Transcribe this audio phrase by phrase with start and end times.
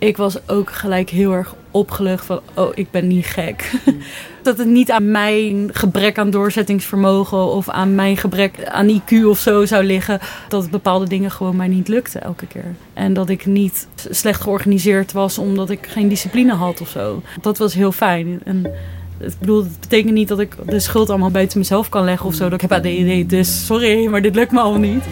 [0.00, 3.70] ik was ook gelijk heel erg opgelucht van, oh, ik ben niet gek.
[4.42, 9.38] dat het niet aan mijn gebrek aan doorzettingsvermogen of aan mijn gebrek aan IQ of
[9.38, 10.20] zo zou liggen.
[10.48, 12.74] Dat bepaalde dingen gewoon mij niet lukten elke keer.
[12.94, 17.22] En dat ik niet slecht georganiseerd was omdat ik geen discipline had of zo.
[17.40, 18.40] Dat was heel fijn.
[18.44, 18.72] En
[19.20, 19.38] het
[19.80, 22.44] betekent niet dat ik de schuld allemaal buiten mezelf kan leggen of zo.
[22.48, 25.04] Dat ik heb ADD, dus sorry, maar dit lukt me al niet.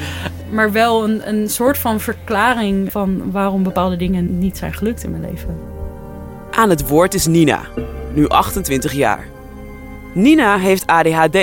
[0.51, 5.11] Maar wel een, een soort van verklaring van waarom bepaalde dingen niet zijn gelukt in
[5.11, 5.59] mijn leven.
[6.51, 7.61] Aan het woord is Nina,
[8.15, 9.29] nu 28 jaar.
[10.15, 11.39] Nina heeft ADHD,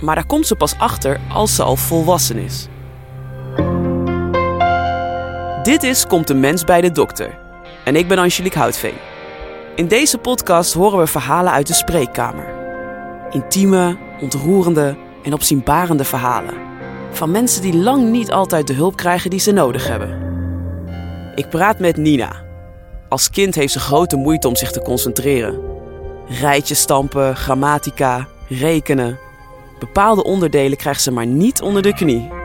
[0.00, 2.68] maar daar komt ze pas achter als ze al volwassen is.
[5.62, 7.38] Dit is Komt de Mens bij de Dokter.
[7.84, 9.15] En ik ben Angelique Houtveen.
[9.76, 12.54] In deze podcast horen we verhalen uit de spreekkamer.
[13.30, 16.54] Intieme, ontroerende en opzienbarende verhalen.
[17.10, 20.18] Van mensen die lang niet altijd de hulp krijgen die ze nodig hebben.
[21.34, 22.44] Ik praat met Nina.
[23.08, 25.60] Als kind heeft ze grote moeite om zich te concentreren.
[26.28, 29.18] Rijtjes stampen, grammatica, rekenen.
[29.78, 32.35] Bepaalde onderdelen krijgt ze maar niet onder de knie.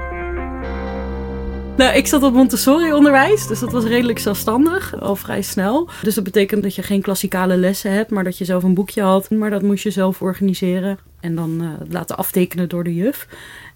[1.82, 5.90] Nou, ik zat op Montessori-onderwijs, dus dat was redelijk zelfstandig, al vrij snel.
[6.02, 9.02] Dus dat betekent dat je geen klassikale lessen hebt, maar dat je zelf een boekje
[9.02, 9.30] had.
[9.30, 13.28] Maar dat moest je zelf organiseren en dan uh, laten aftekenen door de juf.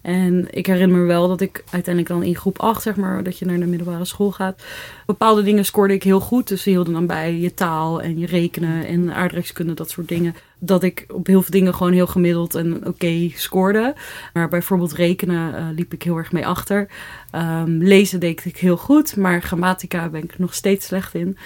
[0.02, 3.38] En ik herinner me wel dat ik uiteindelijk dan in groep 8, zeg maar, dat
[3.38, 4.62] je naar de middelbare school gaat.
[5.06, 6.48] Bepaalde dingen scoorde ik heel goed.
[6.48, 10.34] Dus ze hielden dan bij je taal en je rekenen en aardrijkskunde, dat soort dingen.
[10.66, 13.94] Dat ik op heel veel dingen gewoon heel gemiddeld en oké scoorde.
[14.32, 16.88] Maar bijvoorbeeld rekenen uh, liep ik heel erg mee achter.
[17.32, 21.36] Um, lezen deed ik heel goed, maar grammatica ben ik nog steeds slecht in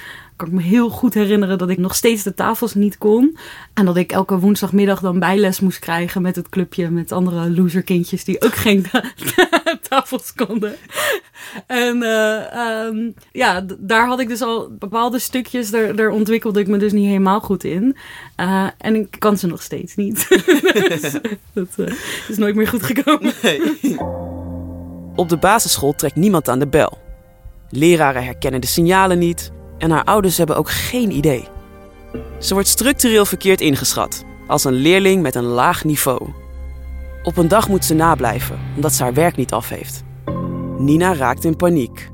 [0.41, 3.37] kan ik me heel goed herinneren dat ik nog steeds de tafels niet kon.
[3.75, 8.25] En dat ik elke woensdagmiddag dan bijles moest krijgen met het clubje met andere loserkindjes
[8.25, 8.87] die ook geen
[9.89, 10.75] tafels konden.
[11.67, 16.77] En uh, ja, daar had ik dus al bepaalde stukjes, daar, daar ontwikkelde ik me
[16.77, 17.97] dus niet helemaal goed in.
[18.41, 20.28] Uh, en ik kan ze nog steeds niet.
[20.89, 21.12] dus,
[21.53, 21.87] dat uh,
[22.28, 23.32] is nooit meer goed gekomen.
[23.43, 23.60] Nee.
[25.15, 26.98] Op de basisschool trekt niemand aan de bel.
[27.70, 31.49] Leraren herkennen de signalen niet en haar ouders hebben ook geen idee.
[32.38, 36.28] Ze wordt structureel verkeerd ingeschat, als een leerling met een laag niveau.
[37.22, 40.03] Op een dag moet ze nablijven, omdat ze haar werk niet af heeft.
[40.78, 42.10] Nina raakt in paniek.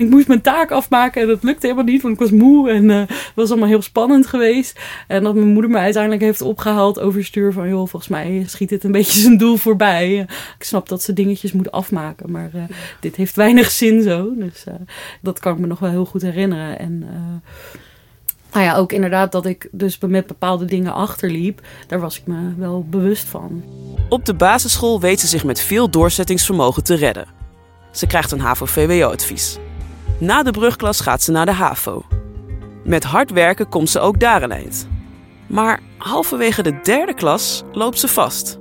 [0.00, 2.84] Ik moest mijn taak afmaken en dat lukte helemaal niet, want ik was moe en
[2.84, 4.80] uh, het was allemaal heel spannend geweest.
[5.06, 8.84] En dat mijn moeder me uiteindelijk heeft opgehaald overstuur van, joh, volgens mij schiet dit
[8.84, 10.18] een beetje zijn doel voorbij.
[10.58, 12.62] Ik snap dat ze dingetjes moet afmaken, maar uh,
[13.00, 14.32] dit heeft weinig zin zo.
[14.36, 14.74] Dus uh,
[15.20, 16.78] dat kan ik me nog wel heel goed herinneren.
[16.78, 17.04] En
[18.52, 22.54] nou ja, ook inderdaad dat ik dus met bepaalde dingen achterliep, daar was ik me
[22.56, 23.64] wel bewust van.
[24.08, 27.26] Op de basisschool weet ze zich met veel doorzettingsvermogen te redden.
[27.90, 29.58] Ze krijgt een HAVO-VWO-advies.
[30.20, 32.04] Na de brugklas gaat ze naar de HAVO.
[32.84, 34.88] Met hard werken komt ze ook daar een eind.
[35.46, 38.58] Maar halverwege de derde klas loopt ze vast.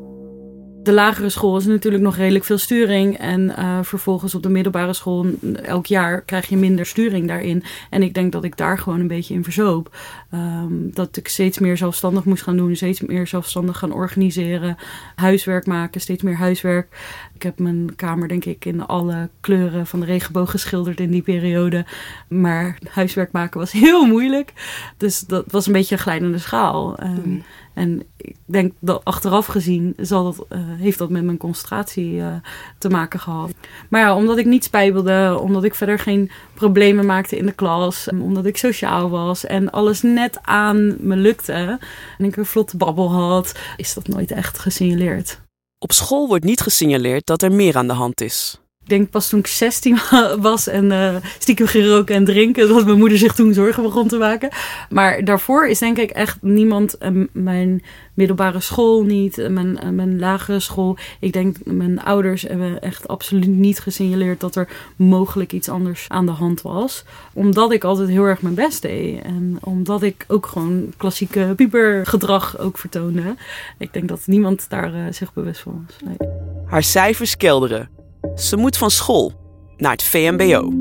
[0.83, 3.17] De lagere school is natuurlijk nog redelijk veel sturing.
[3.17, 5.25] En uh, vervolgens op de middelbare school,
[5.63, 7.63] elk jaar krijg je minder sturing daarin.
[7.89, 9.95] En ik denk dat ik daar gewoon een beetje in verzoop.
[10.33, 14.77] Um, dat ik steeds meer zelfstandig moest gaan doen, steeds meer zelfstandig gaan organiseren.
[15.15, 16.87] Huiswerk maken, steeds meer huiswerk.
[17.33, 21.21] Ik heb mijn kamer, denk ik, in alle kleuren van de regenboog geschilderd in die
[21.21, 21.85] periode.
[22.27, 24.53] Maar huiswerk maken was heel moeilijk.
[24.97, 27.03] Dus dat was een beetje een glijdende schaal.
[27.03, 27.43] Um,
[27.79, 32.33] En ik denk dat achteraf gezien zal dat, uh, heeft dat met mijn concentratie uh,
[32.77, 33.51] te maken gehad.
[33.89, 38.09] Maar ja, omdat ik niet spijbelde, omdat ik verder geen problemen maakte in de klas,
[38.09, 41.79] omdat ik sociaal was en alles net aan me lukte
[42.17, 45.41] en ik een vlotte babbel had, is dat nooit echt gesignaleerd.
[45.77, 48.59] Op school wordt niet gesignaleerd dat er meer aan de hand is.
[48.89, 49.99] Ik denk pas toen ik 16
[50.39, 54.17] was en uh, stiekem geroken en drinken, dat mijn moeder zich toen zorgen begon te
[54.17, 54.49] maken.
[54.89, 57.83] Maar daarvoor is denk ik echt niemand, uh, mijn
[58.13, 60.97] middelbare school niet, uh, mijn, mijn lagere school.
[61.19, 66.25] Ik denk mijn ouders hebben echt absoluut niet gesignaleerd dat er mogelijk iets anders aan
[66.25, 67.03] de hand was.
[67.33, 69.21] Omdat ik altijd heel erg mijn best deed.
[69.21, 73.35] En omdat ik ook gewoon klassieke pubergedrag ook vertoonde.
[73.77, 75.95] Ik denk dat niemand daar zich bewust van was.
[76.05, 76.29] Nee.
[76.65, 77.98] Haar cijfers kelderen.
[78.35, 79.33] Ze moet van school
[79.77, 80.71] naar het VMBO.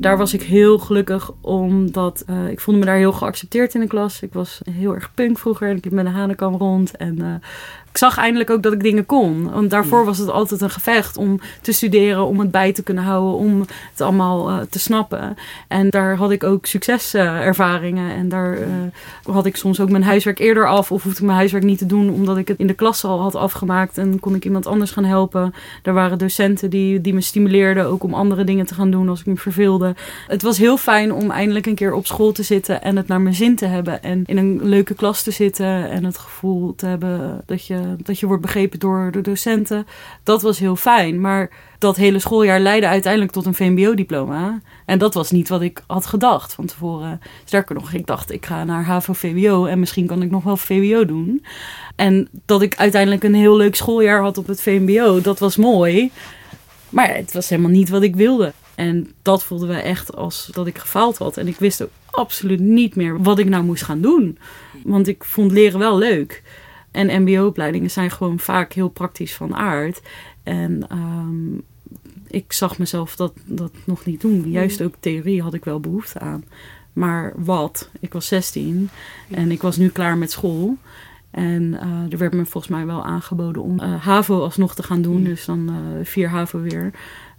[0.00, 3.86] Daar was ik heel gelukkig omdat uh, ik voelde me daar heel geaccepteerd in de
[3.86, 4.22] klas.
[4.22, 6.96] Ik was heel erg punk vroeger en ik liep met een hanenkam rond.
[6.96, 7.34] En uh,
[7.98, 9.50] ik zag eindelijk ook dat ik dingen kon.
[9.50, 13.04] Want daarvoor was het altijd een gevecht om te studeren, om het bij te kunnen
[13.04, 13.60] houden, om
[13.90, 15.36] het allemaal uh, te snappen.
[15.68, 18.14] En daar had ik ook succeservaringen.
[18.14, 18.66] en daar uh,
[19.22, 20.92] had ik soms ook mijn huiswerk eerder af.
[20.92, 23.20] Of hoefde ik mijn huiswerk niet te doen, omdat ik het in de klas al
[23.20, 23.98] had afgemaakt.
[23.98, 25.54] En kon ik iemand anders gaan helpen.
[25.82, 29.20] Er waren docenten die, die me stimuleerden ook om andere dingen te gaan doen als
[29.20, 29.94] ik me verveelde.
[30.26, 33.20] Het was heel fijn om eindelijk een keer op school te zitten en het naar
[33.20, 34.02] mijn zin te hebben.
[34.02, 38.18] En in een leuke klas te zitten en het gevoel te hebben dat je, dat
[38.18, 39.86] je wordt begrepen door de docenten.
[40.22, 41.20] Dat was heel fijn.
[41.20, 44.60] Maar dat hele schooljaar leidde uiteindelijk tot een VMBO-diploma.
[44.84, 47.20] En dat was niet wat ik had gedacht van tevoren.
[47.44, 51.04] Sterker nog, ik dacht ik ga naar HAVO-VWO en misschien kan ik nog wel VWO
[51.04, 51.44] doen.
[51.96, 56.10] En dat ik uiteindelijk een heel leuk schooljaar had op het VMBO, dat was mooi.
[56.88, 58.52] Maar het was helemaal niet wat ik wilde.
[58.74, 61.36] En dat voelden we echt als dat ik gefaald had.
[61.36, 64.38] En ik wist ook absoluut niet meer wat ik nou moest gaan doen.
[64.84, 66.42] Want ik vond leren wel leuk.
[66.90, 70.00] En MBO-opleidingen zijn gewoon vaak heel praktisch van aard.
[70.42, 71.62] En um,
[72.26, 74.50] ik zag mezelf dat, dat nog niet doen.
[74.50, 76.44] Juist ook theorie had ik wel behoefte aan.
[76.92, 77.90] Maar wat?
[78.00, 78.90] Ik was 16
[79.30, 80.76] en ik was nu klaar met school.
[81.30, 85.02] En uh, er werd me volgens mij wel aangeboden om uh, HAVO alsnog te gaan
[85.02, 85.24] doen.
[85.24, 86.90] Dus dan uh, vier HAVO weer.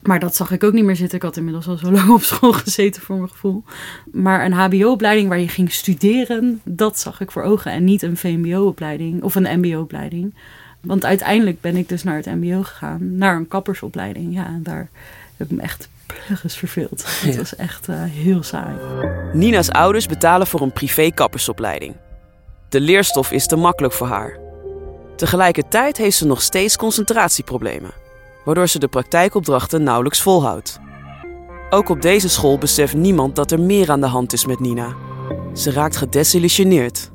[0.02, 1.18] Maar dat zag ik ook niet meer zitten.
[1.18, 3.64] Ik had inmiddels al zo lang op school gezeten voor mijn gevoel.
[4.12, 7.72] Maar een HBO-opleiding waar je ging studeren, dat zag ik voor ogen.
[7.72, 10.34] En niet een VMBO-opleiding of een MBO-opleiding.
[10.82, 14.34] Want uiteindelijk ben ik dus naar het MBO gegaan, naar een kappersopleiding.
[14.34, 14.90] Ja, en daar
[15.38, 17.06] heb ik me echt pluggens verveeld.
[17.26, 18.76] Het was echt uh, heel saai.
[19.34, 21.96] Nina's ouders betalen voor een privé kappersopleiding.
[22.70, 24.40] De leerstof is te makkelijk voor haar.
[25.16, 27.92] Tegelijkertijd heeft ze nog steeds concentratieproblemen,
[28.46, 30.80] waardoor ze de praktijkopdrachten nauwelijks volhoudt.
[31.70, 34.96] Ook op deze school beseft niemand dat er meer aan de hand is met Nina.
[35.54, 37.12] Ze raakt gedesillusioneerd.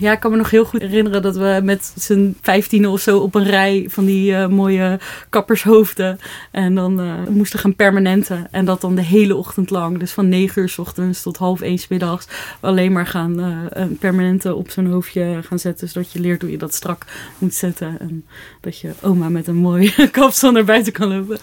[0.00, 3.18] Ja, ik kan me nog heel goed herinneren dat we met z'n vijftiende of zo
[3.18, 4.98] op een rij van die uh, mooie
[5.28, 6.18] kappershoofden.
[6.50, 8.46] En dan uh, moesten gaan permanenten.
[8.50, 9.98] En dat dan de hele ochtend lang.
[9.98, 12.26] Dus van negen uur s ochtends tot half één s middags.
[12.60, 15.88] Alleen maar gaan uh, permanenten op zo'n hoofdje gaan zetten.
[15.88, 17.04] Zodat je leert hoe je dat strak
[17.38, 17.96] moet zetten.
[17.98, 18.24] En
[18.60, 21.38] dat je oma met een mooie kapsel naar buiten kan lopen.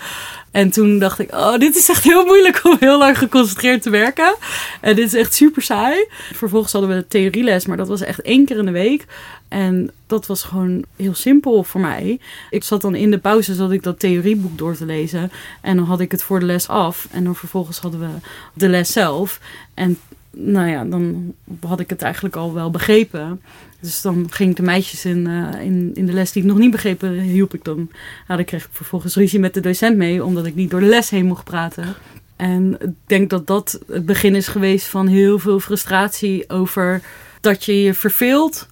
[0.57, 3.89] En toen dacht ik, oh, dit is echt heel moeilijk om heel lang geconcentreerd te
[3.89, 4.35] werken.
[4.81, 6.05] En dit is echt super saai.
[6.33, 9.05] Vervolgens hadden we theorieles, maar dat was echt één keer in de week.
[9.47, 12.19] En dat was gewoon heel simpel voor mij.
[12.49, 15.31] Ik zat dan in de pauze zat ik dat theorieboek door te lezen.
[15.61, 17.07] En dan had ik het voor de les af.
[17.11, 18.07] En dan vervolgens hadden we
[18.53, 19.39] de les zelf.
[19.73, 19.97] En
[20.39, 21.33] nou ja, dan
[21.65, 23.41] had ik het eigenlijk al wel begrepen.
[23.79, 26.57] Dus dan ging ik de meisjes in, uh, in, in de les die ik nog
[26.57, 27.75] niet begrepen, hielp ik dan.
[27.75, 27.87] Nou,
[28.27, 31.09] dan kreeg ik vervolgens ruzie met de docent mee, omdat ik niet door de les
[31.09, 31.95] heen mocht praten.
[32.35, 37.01] En ik denk dat dat het begin is geweest van heel veel frustratie over
[37.41, 38.67] dat je je verveelt.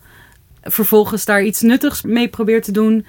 [0.61, 3.05] Vervolgens daar iets nuttigs mee probeert te doen.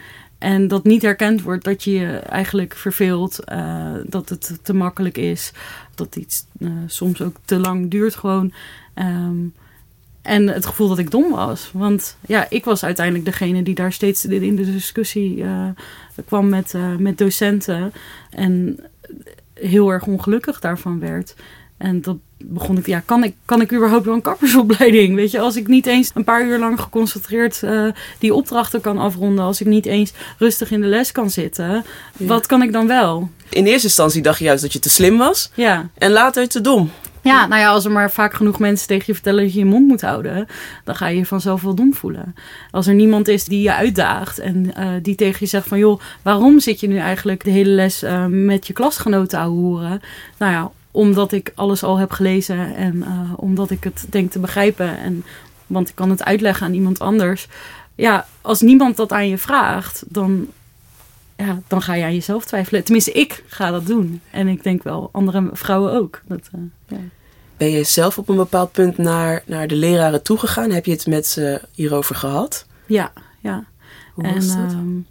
[0.46, 3.40] En dat niet herkend wordt dat je je eigenlijk verveelt.
[3.52, 5.52] Uh, dat het te makkelijk is.
[5.94, 8.52] Dat iets uh, soms ook te lang duurt gewoon.
[8.94, 9.54] Um,
[10.22, 11.70] en het gevoel dat ik dom was.
[11.72, 15.68] Want ja, ik was uiteindelijk degene die daar steeds in de discussie uh,
[16.24, 17.92] kwam met, met docenten.
[18.30, 18.80] En
[19.54, 21.34] heel erg ongelukkig daarvan werd.
[21.76, 25.14] En dat begon ik, ja, kan ik, kan ik überhaupt wel een kappersopleiding?
[25.14, 28.98] Weet je, als ik niet eens een paar uur lang geconcentreerd uh, die opdrachten kan
[28.98, 31.84] afronden, als ik niet eens rustig in de les kan zitten,
[32.16, 32.26] ja.
[32.26, 33.30] wat kan ik dan wel?
[33.48, 35.50] In eerste instantie dacht je juist dat je te slim was.
[35.54, 35.88] Ja.
[35.98, 36.90] En later te dom.
[37.22, 39.64] Ja, nou ja, als er maar vaak genoeg mensen tegen je vertellen dat je je
[39.64, 40.46] mond moet houden,
[40.84, 42.34] dan ga je je vanzelf wel dom voelen.
[42.70, 46.00] Als er niemand is die je uitdaagt en uh, die tegen je zegt van joh,
[46.22, 50.00] waarom zit je nu eigenlijk de hele les uh, met je klasgenoten te horen?
[50.36, 54.38] Nou ja, omdat ik alles al heb gelezen en uh, omdat ik het denk te
[54.38, 54.98] begrijpen.
[54.98, 55.24] En,
[55.66, 57.48] want ik kan het uitleggen aan iemand anders.
[57.94, 60.46] Ja, als niemand dat aan je vraagt, dan,
[61.36, 62.84] ja, dan ga je aan jezelf twijfelen.
[62.84, 64.20] Tenminste, ik ga dat doen.
[64.30, 66.20] En ik denk wel andere vrouwen ook.
[66.26, 66.96] Dat, uh, ja.
[67.56, 70.70] Ben je zelf op een bepaald punt naar, naar de leraren toegegaan?
[70.70, 72.66] Heb je het met ze hierover gehad?
[72.86, 73.64] Ja, ja.
[74.14, 74.72] Hoe was en, dat?
[74.72, 75.06] Um,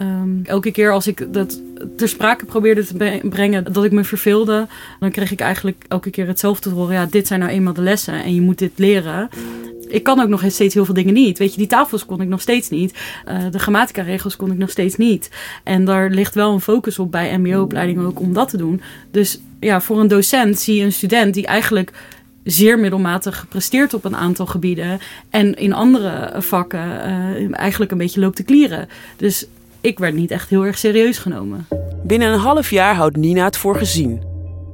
[0.00, 1.60] um, elke keer als ik dat
[1.96, 4.66] ter sprake probeerde te brengen dat ik me verveelde,
[5.00, 6.94] dan kreeg ik eigenlijk elke keer hetzelfde te horen.
[6.94, 9.28] Ja, dit zijn nou eenmaal de lessen en je moet dit leren.
[9.88, 11.38] Ik kan ook nog steeds heel veel dingen niet.
[11.38, 12.98] Weet je, die tafels kon ik nog steeds niet.
[13.28, 15.30] Uh, de grammatica-regels kon ik nog steeds niet.
[15.64, 18.80] En daar ligt wel een focus op bij MBO-opleidingen ook om dat te doen.
[19.10, 21.92] Dus ja, voor een docent zie je een student die eigenlijk
[22.44, 24.98] zeer middelmatig gepresteerd op een aantal gebieden.
[25.30, 28.88] En in andere vakken uh, eigenlijk een beetje loopt te klieren.
[29.16, 29.46] Dus
[29.82, 31.66] ik werd niet echt heel erg serieus genomen.
[32.02, 34.22] Binnen een half jaar houdt Nina het voor gezien.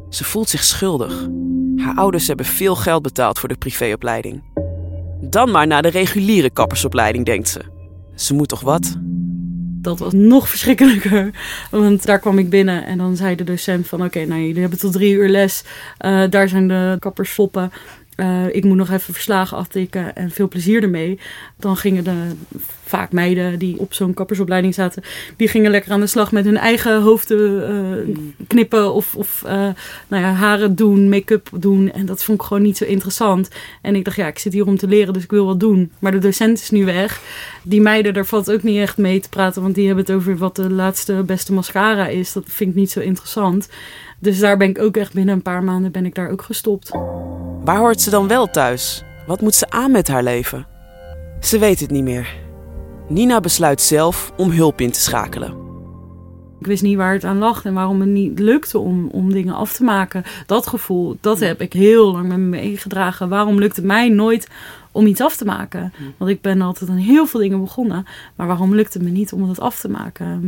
[0.08, 1.28] Ze voelt zich schuldig.
[1.76, 4.42] Haar ouders hebben veel geld betaald voor de privéopleiding.
[5.20, 7.60] Dan maar naar de reguliere kappersopleiding, denkt ze.
[8.14, 8.96] Ze moet toch wat?
[9.80, 11.30] Dat was nog verschrikkelijker.
[11.70, 14.04] Want daar kwam ik binnen en dan zei de docent van...
[14.04, 15.64] oké, nou jullie hebben tot drie uur les.
[16.00, 17.72] Uh, daar zijn de kappers foppen.
[18.20, 21.18] Uh, ik moet nog even verslagen aftikken en veel plezier ermee.
[21.56, 22.34] Dan gingen de
[22.84, 25.02] vaak meiden die op zo'n kappersopleiding zaten,
[25.36, 27.70] die gingen lekker aan de slag met hun eigen hoofden
[28.08, 29.50] uh, knippen of, of uh,
[30.08, 31.92] nou ja, haren doen, make-up doen.
[31.92, 33.48] En dat vond ik gewoon niet zo interessant.
[33.82, 35.92] En ik dacht, ja, ik zit hier om te leren, dus ik wil wat doen.
[35.98, 37.20] Maar de docent is nu weg.
[37.62, 40.36] Die meiden, daar valt ook niet echt mee te praten, want die hebben het over
[40.36, 42.32] wat de laatste beste mascara is.
[42.32, 43.68] Dat vind ik niet zo interessant.
[44.18, 46.90] Dus daar ben ik ook echt binnen een paar maanden ben ik daar ook gestopt.
[47.68, 49.04] Waar hoort ze dan wel thuis?
[49.26, 50.66] Wat moet ze aan met haar leven?
[51.40, 52.36] Ze weet het niet meer.
[53.08, 55.67] Nina besluit zelf om hulp in te schakelen.
[56.60, 59.54] Ik wist niet waar het aan lag en waarom het niet lukte om, om dingen
[59.54, 60.22] af te maken.
[60.46, 63.28] Dat gevoel, dat heb ik heel lang met me meegedragen.
[63.28, 64.48] Waarom lukt het mij nooit
[64.92, 65.92] om iets af te maken?
[66.16, 68.06] Want ik ben altijd aan heel veel dingen begonnen.
[68.36, 70.40] Maar waarom lukt het me niet om het af te maken?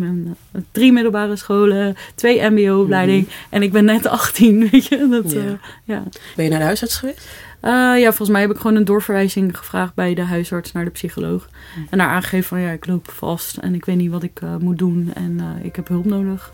[0.55, 3.29] Uh, drie middelbare scholen, twee mbo-opleiding.
[3.50, 5.09] En ik ben net 18, weet je.
[5.11, 5.38] Dat, Ja.
[5.40, 5.50] uh,
[5.85, 6.02] ja.
[6.37, 7.29] Ben je naar de huisarts geweest?
[7.62, 10.90] Uh, ja, volgens mij heb ik gewoon een doorverwijzing gevraagd bij de huisarts naar de
[10.90, 11.49] psycholoog.
[11.90, 14.57] En daar aangegeven van ja, ik loop vast en ik weet niet wat ik uh,
[14.57, 16.52] moet doen en uh, ik heb hulp nodig.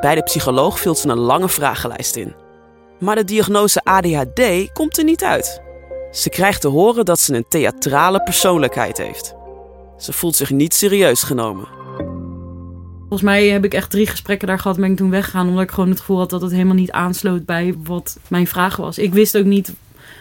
[0.00, 2.34] Bij de psycholoog vult ze een lange vragenlijst in.
[3.00, 5.62] Maar de diagnose ADHD komt er niet uit.
[6.12, 9.34] Ze krijgt te horen dat ze een theatrale persoonlijkheid heeft.
[9.98, 11.68] Ze voelt zich niet serieus genomen.
[12.98, 15.48] Volgens mij heb ik echt drie gesprekken daar gehad en ben ik toen weggegaan.
[15.48, 18.76] Omdat ik gewoon het gevoel had dat het helemaal niet aansloot bij wat mijn vraag
[18.76, 18.98] was.
[18.98, 19.72] Ik wist ook niet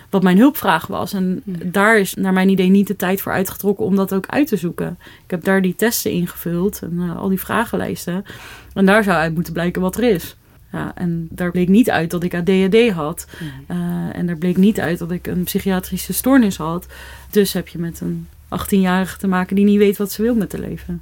[0.10, 1.14] wat mijn hulpvraag was.
[1.14, 4.48] En daar is naar mijn idee niet de tijd voor uitgetrokken om dat ook uit
[4.48, 4.98] te zoeken.
[5.24, 8.26] Ik heb daar die testen ingevuld en uh, al die vragenlijsten.
[8.74, 10.36] En daar zou uit moeten blijken wat er is.
[10.72, 13.28] Ja, en daar bleek niet uit dat ik ADHD had.
[13.68, 13.78] Uh,
[14.12, 16.86] en daar bleek niet uit dat ik een psychiatrische stoornis had.
[17.32, 20.52] Dus heb je met een 18-jarige te maken die niet weet wat ze wil met
[20.52, 21.02] haar leven.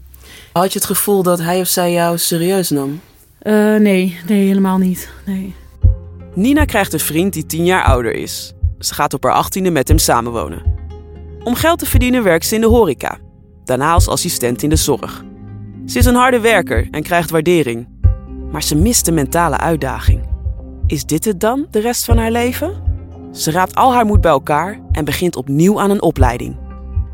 [0.52, 3.02] Had je het gevoel dat hij of zij jou serieus nam?
[3.44, 5.10] Uh, nee, nee, helemaal niet.
[5.26, 5.56] Nee.
[6.34, 8.54] Nina krijgt een vriend die tien jaar ouder is.
[8.80, 10.74] Ze gaat op haar achttiende met hem samenwonen.
[11.44, 13.18] Om geld te verdienen werkt ze in de horeca.
[13.64, 15.24] Daarna als assistent in de zorg.
[15.86, 17.88] Ze is een harde werker en krijgt waardering.
[18.52, 20.24] Maar ze mist de mentale uitdaging.
[20.88, 22.84] Is dit het dan, de rest van haar leven?
[23.32, 26.58] Ze raapt al haar moed bij elkaar en begint opnieuw aan een opleiding.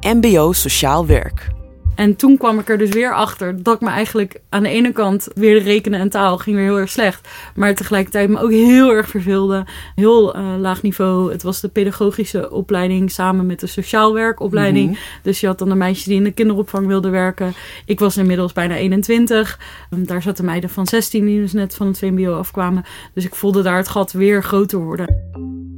[0.02, 1.52] MBO Sociaal Werk.
[1.96, 4.92] En toen kwam ik er dus weer achter dat ik me eigenlijk aan de ene
[4.92, 7.28] kant weer de rekenen en taal ging weer heel erg slecht.
[7.56, 9.66] Maar tegelijkertijd me ook heel erg verveelde.
[9.96, 11.32] Heel uh, laag niveau.
[11.32, 14.88] Het was de pedagogische opleiding samen met de sociaal werkopleiding.
[14.88, 15.22] Mm -hmm.
[15.24, 17.54] Dus je had dan de meisjes die in de kinderopvang wilden werken.
[17.86, 19.60] Ik was inmiddels bijna 21.
[19.90, 22.84] Um, daar zaten meiden van 16 die dus net van het VMBO afkwamen.
[23.14, 25.30] Dus ik voelde daar het gat weer groter worden.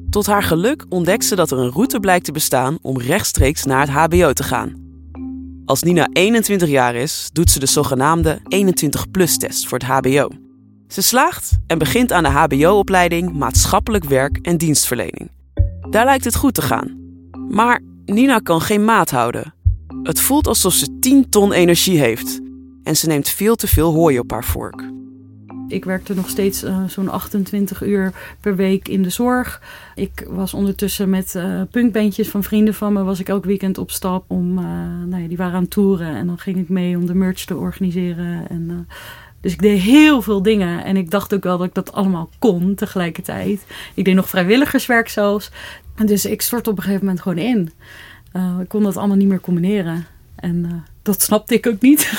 [0.10, 3.80] Tot haar geluk ontdekt ze dat er een route blijkt te bestaan om rechtstreeks naar
[3.80, 4.83] het HBO te gaan.
[5.66, 10.30] Als Nina 21 jaar is, doet ze de zogenaamde 21-plus-test voor het HBO.
[10.88, 15.32] Ze slaagt en begint aan de HBO-opleiding Maatschappelijk Werk en Dienstverlening.
[15.90, 16.98] Daar lijkt het goed te gaan.
[17.50, 19.54] Maar Nina kan geen maat houden.
[20.04, 22.40] Het voelt alsof ze 10 ton energie heeft
[22.84, 24.92] en ze neemt veel te veel hooi op haar vork.
[25.68, 29.62] Ik werkte nog steeds uh, zo'n 28 uur per week in de zorg.
[29.96, 33.04] Ik was ondertussen met uh, punkbandjes van vrienden van me...
[33.04, 34.24] was ik elk weekend op stap.
[34.28, 34.66] Om, uh,
[35.06, 37.56] nou ja, die waren aan toeren en dan ging ik mee om de merch te
[37.56, 38.50] organiseren.
[38.50, 38.88] En,
[39.42, 40.84] dus ik deed heel veel dingen.
[40.84, 43.66] En ik dacht ook wel dat ik dat allemaal kon tegelijkertijd.
[43.94, 45.52] Ik deed nog vrijwilligerswerk zelfs.
[46.06, 47.72] Dus ik stort op een gegeven moment gewoon in.
[48.62, 50.06] ik kon dat allemaal niet meer combineren.
[50.36, 52.12] En dat snapte ik ook niet.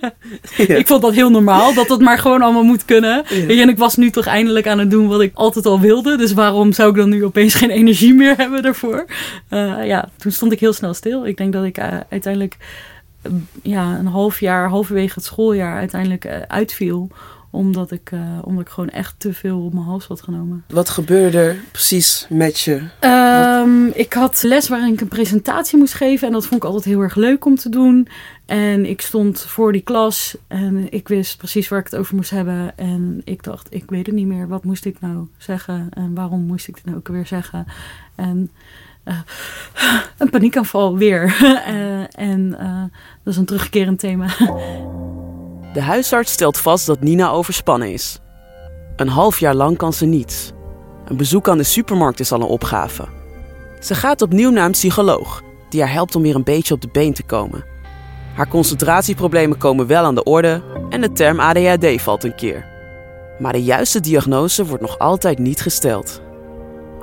[0.56, 0.74] ja.
[0.74, 3.24] Ik vond dat heel normaal, dat het maar gewoon allemaal moet kunnen.
[3.28, 3.60] Ja.
[3.60, 6.16] En ik was nu toch eindelijk aan het doen wat ik altijd al wilde.
[6.16, 9.04] Dus waarom zou ik dan nu opeens geen energie meer hebben daarvoor?
[9.50, 11.26] Uh, ja, toen stond ik heel snel stil.
[11.26, 12.56] Ik denk dat ik uh, uiteindelijk
[13.22, 17.10] uh, ja, een half jaar, halverwege het schooljaar, uiteindelijk uitviel
[17.54, 20.64] omdat ik, uh, omdat ik gewoon echt te veel op mijn hals had genomen.
[20.68, 22.82] Wat gebeurde er precies met je?
[23.00, 26.26] Um, ik had les waarin ik een presentatie moest geven.
[26.26, 28.08] En dat vond ik altijd heel erg leuk om te doen.
[28.46, 32.30] En ik stond voor die klas en ik wist precies waar ik het over moest
[32.30, 32.78] hebben.
[32.78, 34.48] En ik dacht, ik weet het niet meer.
[34.48, 35.86] Wat moest ik nou zeggen?
[35.90, 37.66] En waarom moest ik het nou ook weer zeggen?
[38.14, 38.50] En
[39.04, 39.18] uh,
[40.18, 41.38] een paniekaanval weer.
[41.42, 42.82] uh, en uh,
[43.22, 44.26] dat is een terugkerend thema.
[45.74, 48.18] De huisarts stelt vast dat Nina overspannen is.
[48.96, 50.52] Een half jaar lang kan ze niets.
[51.04, 53.08] Een bezoek aan de supermarkt is al een opgave.
[53.80, 56.88] Ze gaat opnieuw naar een psycholoog, die haar helpt om weer een beetje op de
[56.92, 57.64] been te komen.
[58.34, 62.66] Haar concentratieproblemen komen wel aan de orde en de term ADHD valt een keer.
[63.38, 66.22] Maar de juiste diagnose wordt nog altijd niet gesteld.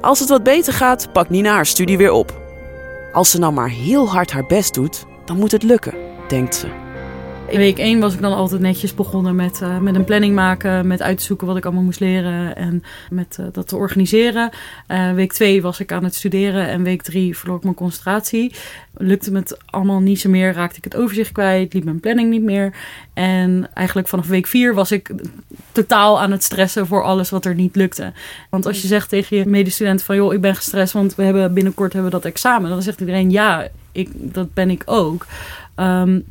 [0.02, 2.40] Als het wat beter gaat, pakt Nina haar studie weer op.
[3.12, 5.94] Als ze nou maar heel hard haar best doet, dan moet het lukken.
[6.28, 6.81] denkt ze.
[7.52, 10.88] In week 1 was ik dan altijd netjes begonnen met, uh, met een planning maken,
[10.88, 14.50] met uitzoeken wat ik allemaal moest leren en met uh, dat te organiseren.
[14.88, 18.56] Uh, week 2 was ik aan het studeren en week 3 verloor ik mijn concentratie.
[18.98, 22.44] Lukte het allemaal niet zo meer, raakte ik het overzicht kwijt, liep mijn planning niet
[22.44, 22.74] meer.
[23.14, 25.12] En eigenlijk vanaf week 4 was ik
[25.72, 28.14] totaal aan het stressen voor alles wat er niet lukte.
[28.50, 31.54] Want als je zegt tegen je medestudent van joh, ik ben gestrest, want we hebben
[31.54, 32.70] binnenkort hebben we dat examen.
[32.70, 35.26] Dan zegt iedereen ja, ik, dat ben ik ook.
[35.76, 36.26] Um,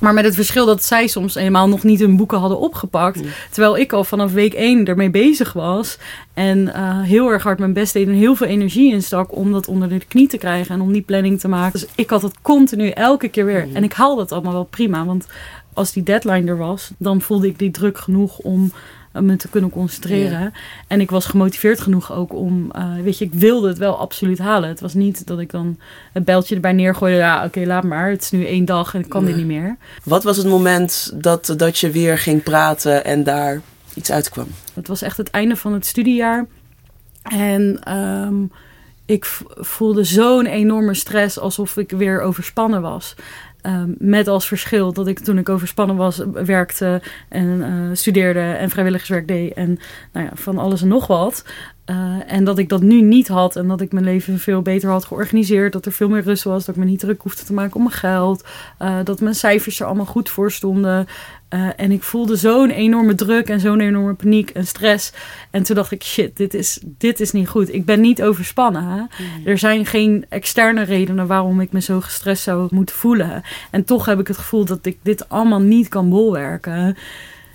[0.00, 3.20] maar met het verschil dat zij soms helemaal nog niet hun boeken hadden opgepakt.
[3.50, 5.98] Terwijl ik al vanaf week 1 ermee bezig was.
[6.34, 9.68] En uh, heel erg hard mijn best deed en heel veel energie instak om dat
[9.68, 10.74] onder de knie te krijgen.
[10.74, 11.80] En om die planning te maken.
[11.80, 13.68] Dus ik had het continu elke keer weer.
[13.72, 15.04] En ik haalde het allemaal wel prima.
[15.04, 15.26] Want
[15.72, 18.72] als die deadline er was, dan voelde ik die druk genoeg om
[19.12, 20.52] me te kunnen concentreren.
[20.86, 24.38] En ik was gemotiveerd genoeg ook om, uh, weet je, ik wilde het wel absoluut
[24.38, 24.68] halen.
[24.68, 25.78] Het was niet dat ik dan
[26.12, 27.18] het beltje erbij neergooide.
[27.18, 28.10] Ja, oké, laat maar.
[28.10, 29.76] Het is nu één dag en ik kan dit niet meer.
[30.04, 33.60] Wat was het moment dat, dat je weer ging praten en daar
[33.94, 34.46] iets uitkwam?
[34.74, 36.46] Het was echt het einde van het studiejaar.
[37.22, 38.52] En um,
[39.06, 39.24] ik
[39.56, 43.14] voelde zo'n enorme stress alsof ik weer overspannen was.
[43.62, 48.70] Um, met als verschil dat ik toen ik overspannen was, werkte en uh, studeerde en
[48.70, 49.78] vrijwilligerswerk deed en
[50.12, 51.44] nou ja, van alles en nog wat.
[51.90, 54.90] Uh, en dat ik dat nu niet had en dat ik mijn leven veel beter
[54.90, 55.72] had georganiseerd.
[55.72, 57.82] Dat er veel meer rust was, dat ik me niet druk hoefde te maken om
[57.82, 58.44] mijn geld.
[58.82, 61.06] Uh, dat mijn cijfers er allemaal goed voor stonden.
[61.54, 65.12] Uh, en ik voelde zo'n enorme druk en zo'n enorme paniek en stress.
[65.50, 67.74] En toen dacht ik, shit, dit is, dit is niet goed.
[67.74, 68.84] Ik ben niet overspannen.
[68.84, 68.96] Hè?
[68.96, 69.46] Mm.
[69.46, 73.42] Er zijn geen externe redenen waarom ik me zo gestrest zou moeten voelen.
[73.70, 76.96] En toch heb ik het gevoel dat ik dit allemaal niet kan bolwerken.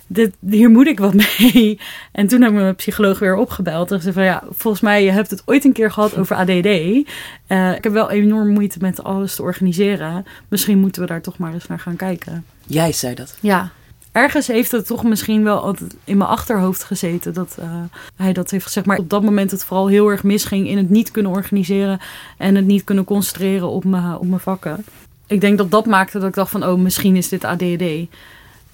[0.06, 1.80] Dit, hier moet ik wat mee.
[2.12, 3.92] En toen heb ik mijn psycholoog weer opgebeld.
[3.92, 6.66] En zei van ja, volgens mij, je hebt het ooit een keer gehad over ADD.
[6.66, 10.26] Uh, ik heb wel enorm moeite met alles te organiseren.
[10.48, 12.44] Misschien moeten we daar toch maar eens naar gaan kijken.
[12.66, 13.38] Jij zei dat?
[13.40, 13.72] Ja
[14.16, 17.64] ergens heeft het toch misschien wel altijd in mijn achterhoofd gezeten dat uh,
[18.16, 18.86] hij dat heeft gezegd.
[18.86, 22.00] Maar op dat moment het vooral heel erg misging in het niet kunnen organiseren
[22.36, 24.84] en het niet kunnen concentreren op, mijn, op mijn vakken.
[25.26, 27.84] Ik denk dat dat maakte dat ik dacht van, oh, misschien is dit ADD.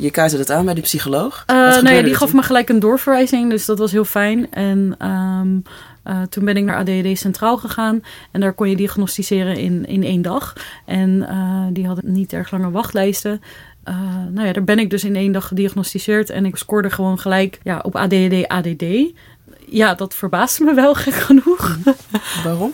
[0.02, 1.44] Je kaartte het aan bij die psycholoog?
[1.46, 4.52] Uh, nou ja, die gaf me gelijk een doorverwijzing, dus dat was heel fijn.
[4.52, 5.62] En um,
[6.06, 8.02] uh, toen ben ik naar ADD Centraal gegaan.
[8.30, 10.52] En daar kon je diagnosticeren in, in één dag.
[10.86, 13.42] En uh, die hadden niet erg lange wachtlijsten.
[13.88, 13.94] Uh,
[14.30, 16.30] nou ja, daar ben ik dus in één dag gediagnosticeerd.
[16.30, 18.84] En ik scoorde gewoon gelijk ja, op ADD, ADD.
[19.66, 21.78] Ja, dat verbaasde me wel gek genoeg.
[22.44, 22.72] Waarom?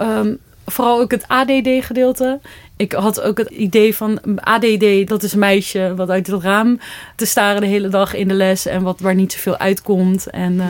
[0.00, 0.38] um,
[0.70, 2.40] vooral ook het ADD-gedeelte.
[2.76, 6.78] Ik had ook het idee van ADD, dat is een meisje wat uit het raam
[7.16, 10.52] te staren de hele dag in de les en wat, waar niet zoveel uitkomt en
[10.52, 10.64] uh,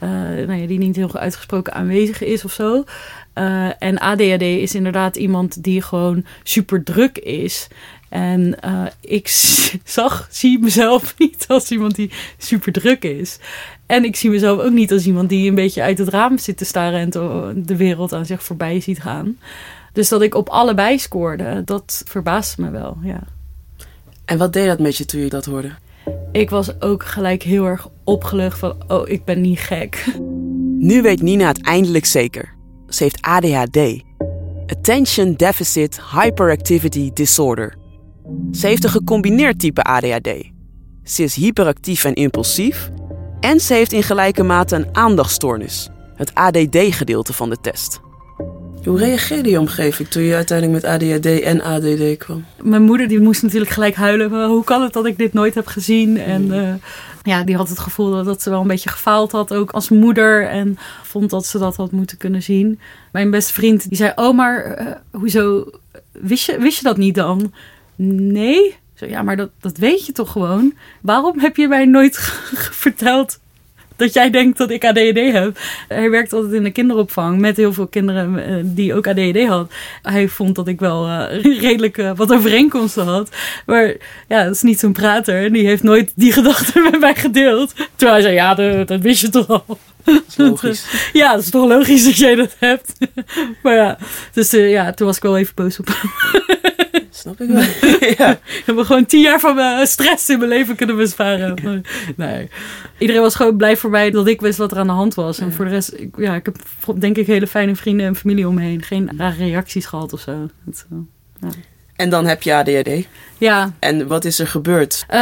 [0.00, 2.84] uh, nou ja, die niet heel uitgesproken aanwezig is of zo.
[3.38, 7.68] Uh, en ADHD is inderdaad iemand die gewoon super druk is.
[8.08, 9.28] En uh, ik
[9.84, 13.38] zag, zie mezelf niet als iemand die super druk is.
[13.86, 16.56] En ik zie mezelf ook niet als iemand die een beetje uit het raam zit
[16.56, 17.10] te staren en
[17.66, 19.38] de wereld aan zich voorbij ziet gaan.
[19.92, 23.22] Dus dat ik op allebei scoorde, dat verbaasde me wel, ja.
[24.24, 25.70] En wat deed dat met je toen je dat hoorde?
[26.32, 30.04] Ik was ook gelijk heel erg opgelucht van, oh, ik ben niet gek.
[30.78, 32.54] Nu weet Nina het eindelijk zeker.
[32.88, 34.02] Ze heeft ADHD.
[34.66, 37.76] Attention Deficit Hyperactivity Disorder.
[38.52, 40.30] Ze heeft een gecombineerd type ADHD.
[41.04, 42.90] Ze is hyperactief en impulsief.
[43.40, 48.00] En ze heeft in gelijke mate een aandachtstoornis, het ADD-gedeelte van de test.
[48.84, 52.44] Hoe reageerde je omgeving toen je uiteindelijk met ADHD en ADD kwam?
[52.62, 54.46] Mijn moeder die moest natuurlijk gelijk huilen.
[54.48, 56.18] Hoe kan het dat ik dit nooit heb gezien?
[56.18, 56.74] En uh,
[57.22, 59.88] ja, die had het gevoel dat, dat ze wel een beetje gefaald had, ook als
[59.88, 60.48] moeder.
[60.48, 62.80] En vond dat ze dat had moeten kunnen zien.
[63.12, 65.70] Mijn beste vriend die zei, oh maar uh, hoezo,
[66.12, 67.52] wist je, wist je dat niet dan?
[67.96, 68.76] Nee.
[68.94, 70.74] Zo, ja, maar dat, dat weet je toch gewoon?
[71.00, 72.18] Waarom heb je mij nooit
[72.84, 73.38] verteld
[73.96, 75.58] dat jij denkt dat ik ADHD heb?
[75.88, 79.72] Hij werkt altijd in de kinderopvang met heel veel kinderen uh, die ook ADHD had.
[80.02, 83.30] Hij vond dat ik wel uh, redelijk uh, wat overeenkomsten had.
[83.66, 83.94] Maar
[84.28, 85.44] ja, dat is niet zo'n prater.
[85.44, 87.74] En die heeft nooit die gedachten met mij gedeeld.
[87.96, 89.78] Terwijl hij zei, ja, dat, dat wist je toch al.
[90.04, 91.10] Dat is logisch.
[91.12, 92.92] ja, dat is toch logisch dat jij dat hebt.
[93.62, 93.98] maar ja,
[94.32, 96.45] dus ja, toen was ik wel even boos op hem.
[97.16, 97.60] Snap ik wel.
[98.26, 98.30] ja.
[98.30, 101.82] Ik heb gewoon tien jaar van mijn stress in mijn leven kunnen besparen.
[102.16, 102.48] Nee.
[102.98, 105.38] Iedereen was gewoon blij voor mij dat ik wist wat er aan de hand was.
[105.38, 106.56] En voor de rest, ik, ja, ik heb
[107.00, 108.82] denk ik hele fijne vrienden en familie omheen.
[108.82, 110.48] Geen rare reacties gehad of zo.
[110.64, 110.86] Het,
[111.40, 111.48] ja.
[111.94, 113.06] En dan heb je ADHD.
[113.38, 113.72] Ja.
[113.78, 115.04] En wat is er gebeurd?
[115.10, 115.16] Uh,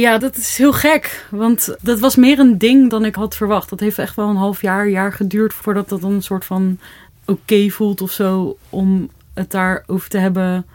[0.00, 1.26] ja, dat is heel gek.
[1.30, 3.70] Want dat was meer een ding dan ik had verwacht.
[3.70, 6.78] Dat heeft echt wel een half jaar, jaar geduurd voordat dat een soort van
[7.24, 8.56] oké okay voelt of zo.
[8.68, 10.66] Om het daarover te hebben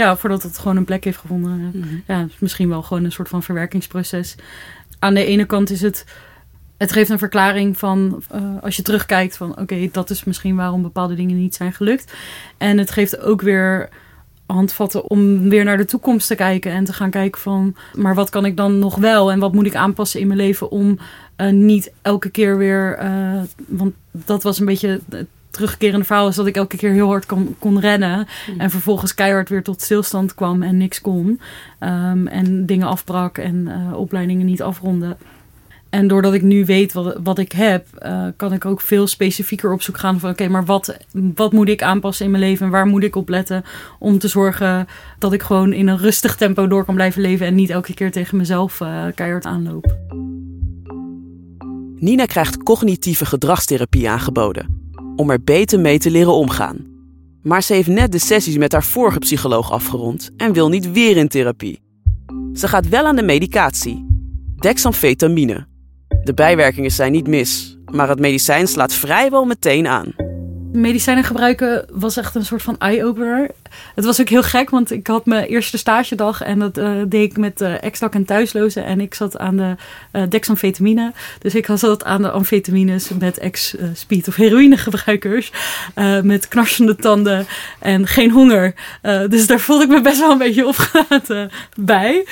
[0.00, 1.70] ja, voordat het gewoon een plek heeft gevonden.
[1.74, 1.86] Mhm.
[2.06, 4.34] Ja, is misschien wel gewoon een soort van verwerkingsproces.
[4.98, 6.04] Aan de ene kant is het.
[6.76, 8.22] Het geeft een verklaring van.
[8.30, 9.58] eh, als je terugkijkt van.
[9.58, 12.12] Oké, dat is misschien waarom bepaalde dingen niet zijn gelukt.
[12.58, 13.88] En het geeft ook weer
[14.46, 16.72] handvatten om weer naar de toekomst te kijken.
[16.72, 17.76] En te gaan kijken van.
[17.94, 19.30] Maar wat kan ik dan nog wel?
[19.32, 20.98] En wat moet ik aanpassen in mijn leven om
[21.36, 22.96] eh, niet elke keer weer.
[22.96, 25.00] eh, want dat was een beetje.
[25.50, 28.26] Terugkerende verhaal is dat ik elke keer heel hard kon, kon rennen.
[28.58, 31.40] En vervolgens keihard weer tot stilstand kwam en niks kon.
[31.78, 35.16] Ehm, en dingen afbrak en eh, opleidingen niet afronde.
[35.90, 39.72] En doordat ik nu weet wat, wat ik heb, eh, kan ik ook veel specifieker
[39.72, 42.72] op zoek gaan van oké, maar wat, wat moet ik aanpassen in mijn leven en
[42.72, 43.64] waar moet ik op letten
[43.98, 44.86] om te zorgen
[45.18, 48.10] dat ik gewoon in een rustig tempo door kan blijven leven en niet elke keer
[48.10, 49.96] tegen mezelf eh, keihard aanloop.
[51.96, 54.79] Nina krijgt cognitieve gedragstherapie aangeboden
[55.20, 56.76] om er beter mee te leren omgaan.
[57.42, 61.16] Maar ze heeft net de sessies met haar vorige psycholoog afgerond en wil niet weer
[61.16, 61.80] in therapie.
[62.54, 64.06] Ze gaat wel aan de medicatie,
[64.56, 65.66] dexamfetamine.
[66.22, 70.29] De bijwerkingen zijn niet mis, maar het medicijn slaat vrijwel meteen aan.
[70.72, 73.50] Medicijnen gebruiken was echt een soort van eye-opener.
[73.94, 77.30] Het was ook heel gek, want ik had mijn eerste stagedag en dat eh, deed
[77.30, 78.84] ik met uh, en thuislozen.
[78.84, 79.74] En ik zat aan de
[80.12, 81.12] uh, dexamfetamine.
[81.38, 85.52] Dus ik zat aan de amfetamines met ex-speed- of heroïnegebruikers.
[86.22, 87.46] Met knarsende tanden
[87.78, 88.74] en geen honger.
[89.28, 92.26] Dus daar voelde ik me best wel een beetje opgelaten bij.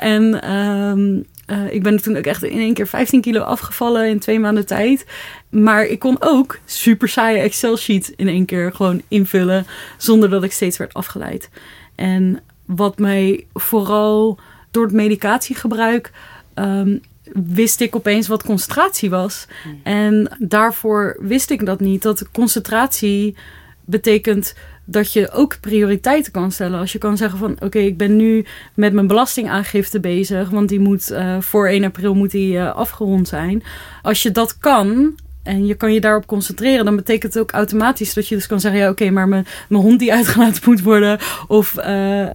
[0.00, 4.18] En um, uh, ik ben toen ook echt in één keer 15 kilo afgevallen in
[4.18, 5.06] twee maanden tijd.
[5.48, 9.66] Maar ik kon ook super saaie Excel-sheet in één keer gewoon invullen.
[9.96, 11.50] Zonder dat ik steeds werd afgeleid.
[11.94, 14.38] En wat mij vooral
[14.70, 16.12] door het medicatiegebruik.
[16.54, 17.00] Um,
[17.32, 19.46] wist ik opeens wat concentratie was.
[19.64, 19.80] Mm.
[19.82, 22.02] En daarvoor wist ik dat niet.
[22.02, 23.36] Dat concentratie
[23.84, 24.54] betekent
[24.90, 26.78] dat je ook prioriteiten kan stellen.
[26.78, 30.80] Als je kan zeggen van oké, ik ben nu met mijn belastingaangifte bezig, want die
[30.80, 33.62] moet uh, voor 1 april moet die uh, afgerond zijn.
[34.02, 38.14] Als je dat kan en je kan je daarop concentreren, dan betekent het ook automatisch
[38.14, 41.18] dat je dus kan zeggen ja oké, maar mijn, mijn hond die uitgelaten moet worden
[41.46, 41.84] of uh,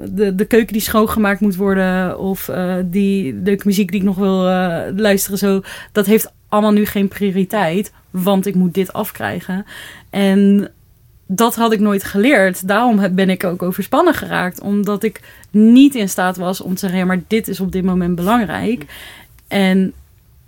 [0.09, 2.49] de, de keuken die schoongemaakt moet worden of
[2.85, 4.41] die leuke muziek die ik nog wil
[4.95, 9.65] luisteren zo, dat heeft allemaal nu geen prioriteit, want ik moet dit afkrijgen.
[10.09, 10.69] En
[11.25, 12.67] dat had ik nooit geleerd.
[12.67, 14.61] Daarom ben ik ook overspannen geraakt.
[14.61, 17.83] Omdat ik niet in staat was om te zeggen: ja, maar dit is op dit
[17.83, 18.85] moment belangrijk.
[19.47, 19.93] En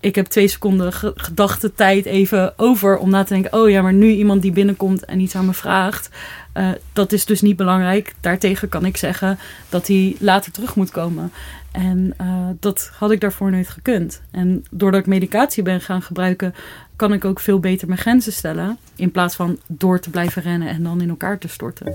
[0.07, 4.09] ik heb twee seconden gedachtetijd even over om na te denken: oh ja, maar nu
[4.09, 6.09] iemand die binnenkomt en iets aan me vraagt.
[6.53, 8.15] Uh, dat is dus niet belangrijk.
[8.19, 9.39] Daartegen kan ik zeggen
[9.69, 11.31] dat hij later terug moet komen.
[11.71, 14.21] En uh, dat had ik daarvoor nooit gekund.
[14.31, 16.55] En doordat ik medicatie ben gaan gebruiken,
[16.95, 18.77] kan ik ook veel beter mijn grenzen stellen.
[18.95, 21.93] In plaats van door te blijven rennen en dan in elkaar te storten.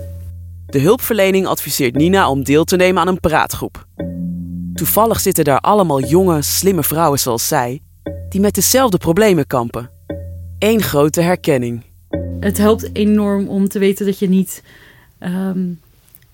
[0.65, 3.85] De hulpverlening adviseert Nina om deel te nemen aan een praatgroep.
[4.73, 7.81] Toevallig zitten daar allemaal jonge, slimme vrouwen zoals zij,
[8.29, 9.89] die met dezelfde problemen kampen.
[10.59, 11.83] Eén grote herkenning.
[12.39, 14.63] Het helpt enorm om te weten dat je niet,
[15.19, 15.79] um,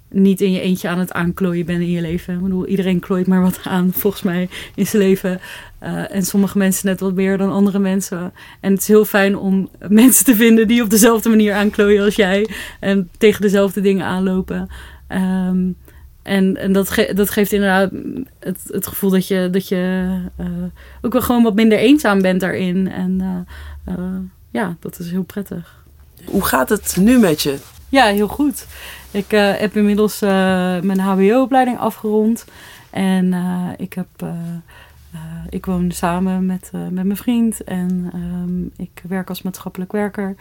[0.10, 2.34] niet in je eentje aan het aanklooien bent in je leven.
[2.34, 5.39] Ik bedoel, iedereen klooit maar wat aan, volgens mij, in zijn leven.
[5.84, 8.34] Uh, en sommige mensen net wat meer dan andere mensen.
[8.60, 12.15] En het is heel fijn om mensen te vinden die op dezelfde manier aanklooien als
[12.15, 12.49] jij.
[12.79, 14.69] En tegen dezelfde dingen aanlopen.
[15.10, 15.75] Um,
[16.21, 17.91] en, en dat, ge dat geeft inderdaad
[18.39, 20.47] het, het gevoel dat je, dat je uh,
[21.01, 22.91] ook wel gewoon wat minder eenzaam bent daarin.
[22.91, 23.45] En
[23.89, 23.95] uh,
[24.51, 25.84] ja, dat is heel prettig.
[26.25, 27.58] Hoe gaat het nu met je?
[27.89, 28.65] Ja, heel goed.
[29.12, 32.45] Ik heb inmiddels mijn HBO-opleiding afgerond.
[32.89, 33.34] En
[33.77, 34.08] ik heb...
[35.49, 40.36] Ik woon samen met, met mijn vriend en um, ik werk als maatschappelijk werker.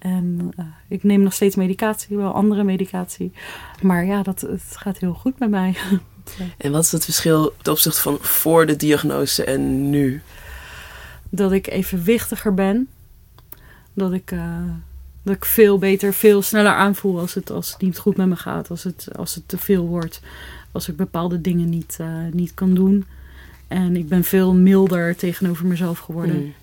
[0.00, 3.32] En uh, ik neem nog steeds medicatie, wel andere medicatie.
[3.82, 5.76] Maar ja, dat, het gaat heel goed met mij.
[6.56, 10.22] En wat is het verschil ten opzichte van voor de diagnose en nu?
[11.28, 12.88] Dat ik evenwichtiger ben.
[13.92, 14.34] Dat ik,
[15.22, 18.36] dat ik veel beter, veel sneller aanvoel als het, als het niet goed met me
[18.36, 18.70] gaat.
[18.70, 20.20] Als het, als het te veel wordt.
[20.72, 21.98] Als ik bepaalde dingen niet,
[22.30, 23.04] niet kan doen.
[23.68, 26.36] En ik ben veel milder tegenover mezelf geworden.
[26.36, 26.54] Mm.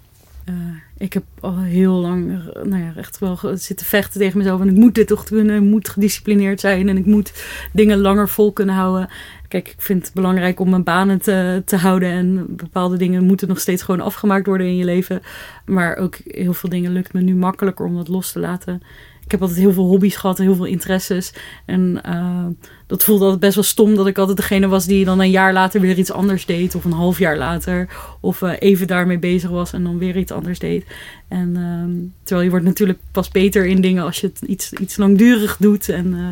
[0.49, 0.55] Uh,
[0.97, 4.61] ik heb al heel lang nou ja, echt wel zitten vechten tegen mezelf.
[4.61, 5.55] En ik moet dit toch kunnen.
[5.55, 6.89] Ik moet gedisciplineerd zijn.
[6.89, 7.33] En ik moet
[7.73, 9.09] dingen langer vol kunnen houden.
[9.47, 12.09] Kijk, ik vind het belangrijk om mijn banen te, te houden.
[12.09, 15.21] En bepaalde dingen moeten nog steeds gewoon afgemaakt worden in je leven.
[15.65, 18.81] Maar ook heel veel dingen lukt me nu makkelijker om dat los te laten.
[19.23, 21.33] Ik heb altijd heel veel hobby's gehad, heel veel interesses.
[21.65, 22.45] En uh,
[22.87, 25.53] dat voelde altijd best wel stom dat ik altijd degene was die dan een jaar
[25.53, 26.75] later weer iets anders deed.
[26.75, 27.87] Of een half jaar later.
[28.19, 30.85] Of uh, even daarmee bezig was en dan weer iets anders deed.
[31.27, 34.97] En uh, terwijl je wordt natuurlijk pas beter in dingen als je het iets, iets
[34.97, 35.89] langdurig doet.
[35.89, 36.29] En uh,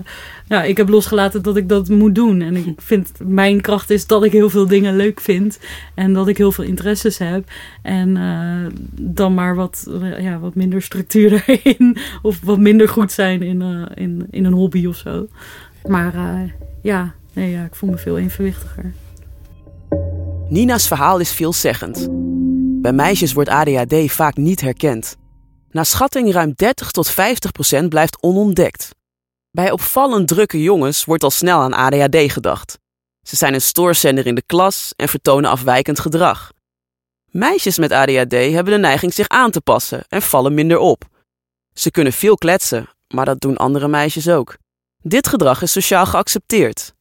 [0.48, 2.41] ja, ik heb losgelaten dat ik dat moet doen.
[2.41, 5.60] En ik vind, mijn kracht is dat ik heel veel dingen leuk vind.
[5.94, 7.50] En dat ik heel veel interesses heb.
[7.82, 9.88] En uh, dan maar wat,
[10.20, 11.98] ja, wat minder structuur erin.
[12.22, 15.28] Of wat minder goed zijn in, in, in een hobby of zo.
[15.88, 18.93] Maar uh, ja, nee, ja, ik voel me veel evenwichtiger.
[20.50, 22.08] Nina's verhaal is veelzeggend.
[22.82, 25.17] Bij meisjes wordt ADHD vaak niet herkend.
[25.69, 28.89] Naar schatting ruim 30 tot 50 procent blijft onontdekt.
[29.52, 32.80] Bij opvallend drukke jongens wordt al snel aan ADHD gedacht.
[33.21, 36.52] Ze zijn een stoorzender in de klas en vertonen afwijkend gedrag.
[37.32, 41.04] Meisjes met ADHD hebben de neiging zich aan te passen en vallen minder op.
[41.74, 44.58] Ze kunnen veel kletsen, maar dat doen andere meisjes ook.
[45.08, 46.94] Dit gedrag is sociaal geaccepteerd.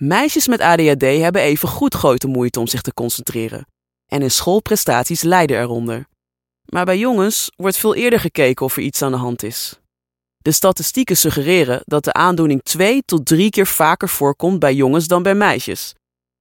[0.00, 3.66] Meisjes met ADHD hebben even goed grote moeite om zich te concentreren.
[4.06, 6.06] En hun schoolprestaties lijden eronder.
[6.64, 9.80] Maar bij jongens wordt veel eerder gekeken of er iets aan de hand is.
[10.36, 15.22] De statistieken suggereren dat de aandoening twee tot drie keer vaker voorkomt bij jongens dan
[15.22, 15.94] bij meisjes.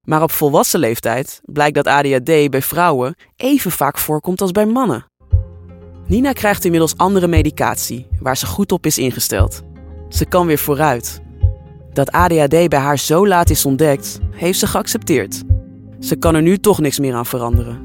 [0.08, 5.06] Maar op volwassen leeftijd blijkt dat ADHD bij vrouwen even vaak voorkomt als bij mannen.
[6.08, 9.74] Nina krijgt inmiddels andere medicatie, waar ze goed op is ingesteld.
[10.16, 11.22] Ze kan weer vooruit.
[11.94, 15.44] Dat ADHD bij haar zo laat is ontdekt, heeft ze geaccepteerd.
[16.00, 17.80] Ze kan er nu toch niks meer aan veranderen.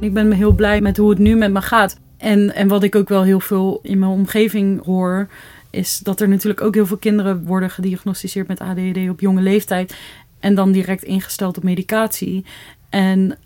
[0.00, 1.98] Ik ben me heel blij met hoe het nu met me gaat.
[2.16, 5.28] En, en wat ik ook wel heel veel in mijn omgeving hoor,
[5.70, 9.96] is dat er natuurlijk ook heel veel kinderen worden gediagnosticeerd met ADHD op jonge leeftijd.
[10.40, 12.44] En dan direct ingesteld op medicatie.
[12.88, 13.38] En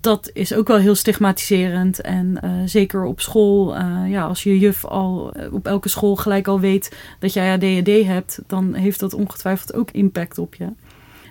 [0.00, 2.00] dat is ook wel heel stigmatiserend.
[2.00, 6.16] En uh, zeker op school, uh, ja, als je juf al uh, op elke school
[6.16, 10.66] gelijk al weet dat jij ADHD hebt, dan heeft dat ongetwijfeld ook impact op je.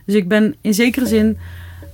[0.06, 1.38] Dus ik ben in zekere zin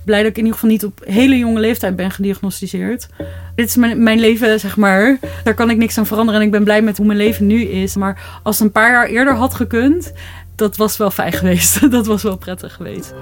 [0.04, 3.08] blij dat ik in ieder geval niet op hele jonge leeftijd ben gediagnosticeerd.
[3.54, 5.18] Dit is mijn, mijn leven, zeg maar.
[5.44, 7.62] Daar kan ik niks aan veranderen en ik ben blij met hoe mijn leven nu
[7.62, 7.96] is.
[7.96, 10.12] Maar als het een paar jaar eerder had gekund,
[10.54, 11.90] dat was wel fijn geweest.
[11.90, 13.14] dat was wel prettig geweest.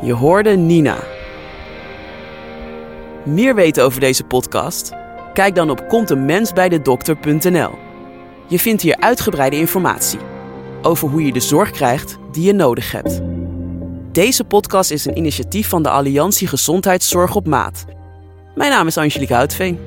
[0.00, 0.98] Je hoorde Nina.
[3.24, 4.92] Meer weten over deze podcast?
[5.32, 7.70] Kijk dan op komtemensbijdedokter.nl.
[8.48, 10.18] Je vindt hier uitgebreide informatie
[10.82, 13.20] over hoe je de zorg krijgt die je nodig hebt.
[14.12, 17.84] Deze podcast is een initiatief van de Alliantie Gezondheidszorg op Maat.
[18.54, 19.78] Mijn naam is Angelique Houtveen.